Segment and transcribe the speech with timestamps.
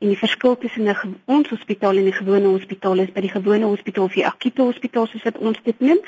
[0.00, 3.64] En die verskil tussen 'n ons hospitaal en 'n gewone hospitaal is by die gewone
[3.64, 5.98] hospitaal of die akute hospitaal soos wat ons dit noem,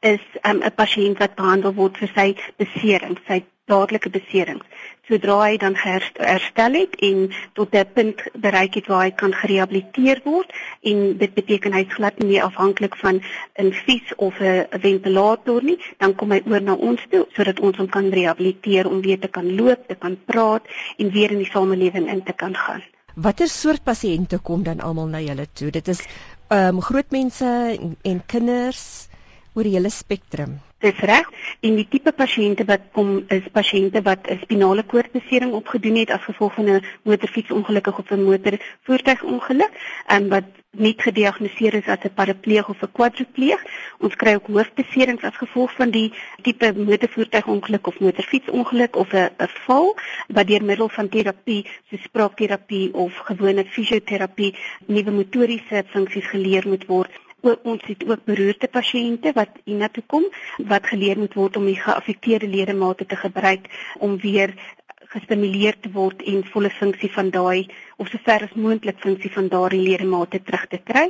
[0.00, 4.66] is um, 'n um, pasiënt wat behandel word vir sy besering, sy dadelike beserings.
[5.08, 10.20] Sodra hy dan herstel het en tot 'n punt bereik het waar hy kan gerehabiliteer
[10.24, 13.20] word en dit beteken hy's glad nie afhanklik van
[13.58, 17.76] 'n fiets of 'n ventilator nie, dan kom hy oor na ons toe sodat ons
[17.76, 20.62] hom kan rehabiliteer om weer te kan loop, te kan praat
[20.98, 22.82] en weer in die samelewing in te kan gaan.
[23.14, 25.70] Watter soort pasiënte kom dan almal na julle toe?
[25.70, 26.00] Dit is
[26.48, 29.08] ehm um, groot mense en, en kinders
[29.54, 30.58] oor die hele spektrum.
[30.80, 31.26] Dis reg.
[31.66, 36.24] En die tipe pasiënte wat kom is pasiënte wat 'n spinale koordbesering opgedoen het as
[36.24, 39.72] gevolg van 'n motorfietsongeluk of 'n motorvoertuigongeluk
[40.06, 43.60] en wat nie gediagnoseer is as 'n parapleeg of 'n kwadripleeg.
[43.98, 46.12] Ons kry ook hoofbeserings as gevolg van die
[46.42, 49.96] tipe motorvoertuigongeluk of motorfietsongeluk of 'n 'n val
[50.28, 54.54] wat deur middel van terapie soos spraakterapie of gewone fisioterapie
[54.86, 60.24] nuwe motoriese funksies geleer moet word ook ons het ook beroerte pasiënte wat hiernatoe kom
[60.72, 63.68] wat geleer moet word om die geaffekteerde ledemate te gebruik
[63.98, 64.54] om weer
[65.10, 67.66] gestimuleer te word en volle funksie van daai
[68.02, 71.08] of sover as moontlik funksie van daardie ledemate terug te kry.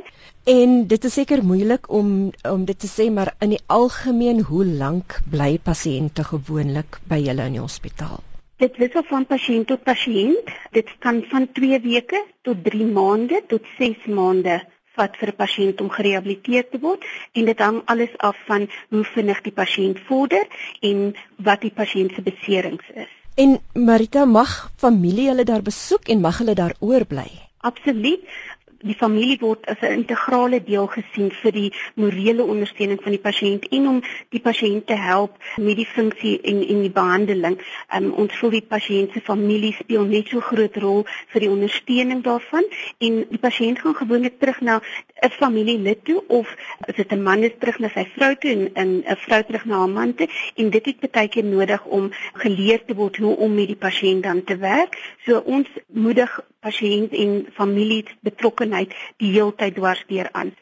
[0.49, 4.65] En dit is seker moeilik om om dit te sê maar in die algemeen hoe
[4.65, 8.19] lank bly pasiënte gewoonlik by julle in die hospitaal?
[8.61, 10.49] Dit wissel van pasiënt tot pasiënt.
[10.73, 14.59] Dit kan van 2 weke tot 3 maande tot 6 maande
[14.97, 17.05] vat vir 'n pasiënt om gerehabiliteer te word
[17.37, 20.45] en dit hang alles af van hoe vinnig die pasiënt vorder
[20.89, 23.20] en wat die pasiënt se beserings is.
[23.41, 23.51] En
[23.87, 24.51] Marita mag
[24.83, 27.29] familie hulle daar besoek en mag hulle daar oorbly.
[27.69, 28.25] Absoluut
[28.81, 33.67] die familie word as 'n integrale deel gesien vir die morele ondersteuning van die pasiënt
[33.77, 37.57] en om die pasiënt te help met die funksie en en die behandeling.
[37.95, 42.23] Um, ons voel die pasiënt se familie speel net so groot rol vir die ondersteuning
[42.23, 42.63] daarvan
[42.99, 44.81] en die pasiënt gaan gewoonlik terug na
[45.21, 46.55] 'n familielid toe of
[46.87, 49.65] as dit 'n man is terug na sy vrou toe en 'n 'n vrou terug
[49.65, 53.35] na haar man toe en dit het baie keer nodig om geleer te word hoe
[53.37, 54.97] om met die pasiënt dan te werk.
[55.25, 60.53] So ons moedig pasiënt en familie betrokkenheid die heeltyd dwarsdeur aan.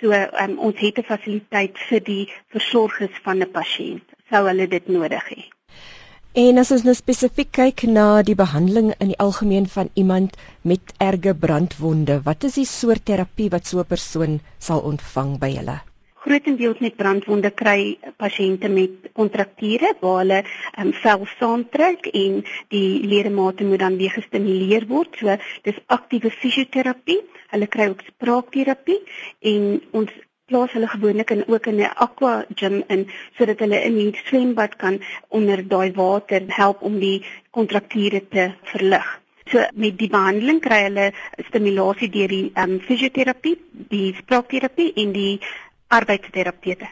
[0.00, 2.24] So um, ons het 'n fasiliteit vir die
[2.54, 5.40] versorgers van 'n pasiënt sou hulle dit nodig hê.
[6.38, 10.92] En as ons nou spesifiek kyk na die behandeling in die algemeen van iemand met
[10.98, 15.78] erge brandwonde, wat is die soort terapie wat so 'n persoon sal ontvang by julle?
[16.22, 20.38] Grootendeels met brandwonde kry pasiënte met kontrakture waar hulle
[20.80, 22.40] um, vel saamtrek en
[22.74, 25.14] die ledemate moet dan weer gestimuleer word.
[25.20, 25.36] So
[25.66, 27.20] dis aktiewe fisioterapie.
[27.52, 28.98] Hulle kry ook spraakterapie
[29.52, 30.10] en ons
[30.48, 33.06] plaas hulle gewoonlik in ook in 'n aqua gym in
[33.38, 39.08] sodat hulle in die swembad kan onder daai water help om die kontrakture te verlig.
[39.50, 41.12] So met die behandeling kry hulle
[41.48, 43.56] stimulasie deur die um, fisioterapie,
[43.92, 45.40] die spraakterapie en die
[45.88, 46.88] arbeidsterapeute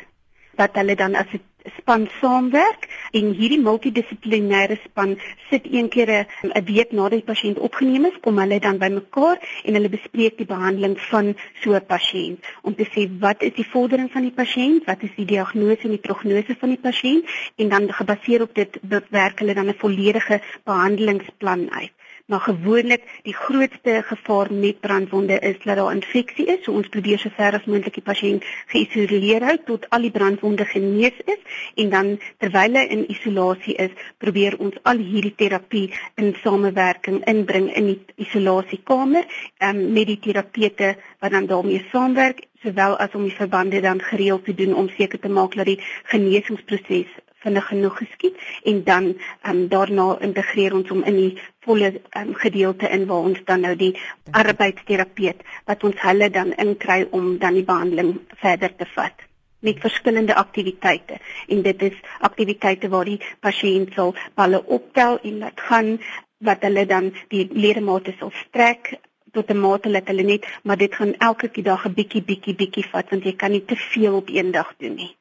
[0.56, 1.42] wat hulle dan as 'n
[1.78, 2.82] span saamwerk
[3.18, 5.16] en hierdie multidissiplinêre span
[5.50, 9.74] sit een keer 'n week nadat die pasiënt opgeneem is, kom hulle dan bymekaar en
[9.74, 12.38] hulle bespreek die behandeling van so 'n pasiënt.
[12.62, 15.96] Om te sê wat is die vordering van die pasiënt, wat is die diagnose en
[15.96, 17.24] die prognose van die pasiënt?
[17.56, 18.80] En dan gebaseer op dit
[19.10, 21.95] werk hulle dan 'n volledige behandelingsplan uit
[22.26, 26.62] maar gewoonlik die grootste gevaar met brandwonde is dat daar infeksie is.
[26.64, 30.66] So ons probeer so ver as moontlik die pasiënt geïsoleer hou tot al die brandwonde
[30.66, 32.10] genees is en dan
[32.42, 35.86] terwyl hy in isolasie is, probeer ons al hierdie terapie
[36.16, 39.26] in samewerking inbring in die isolasiekamer
[39.62, 44.44] um, met die terapeute wat dan daarmee saamwerk sowel as om die verbande dan gereeld
[44.44, 45.78] te doen om seker te maak dat die
[46.10, 47.14] genesingsproses
[47.46, 48.40] vinnig genoeg geskied
[48.72, 49.12] en dan
[49.48, 51.32] um, daarna integreer ons hom in die
[51.66, 53.94] volle um, gedeelte in waar ons dan nou die
[54.30, 59.26] arbeidsterapeut wat ons hulle dan inkry om dan die behandeling verder te vat
[59.66, 61.18] met verskillende aktiwiteite.
[61.48, 65.96] En dit is aktiwiteite waar die pasiënt sal balle optel en laat gaan
[66.44, 68.94] wat hulle dan die ledemate sal strek
[69.32, 72.86] tot 'n mate dat hulle net maar dit gaan elke dag 'n bietjie bietjie bietjie
[72.92, 75.16] vat want jy kan nie te veel op een dag doen nie